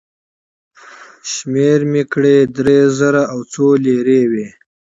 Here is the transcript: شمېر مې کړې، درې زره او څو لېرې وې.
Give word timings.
شمېر 1.31 1.79
مې 1.91 2.03
کړې، 2.11 2.37
درې 2.57 2.79
زره 2.97 3.23
او 3.33 3.39
څو 3.51 3.65
لېرې 3.85 4.21
وې. 4.31 4.47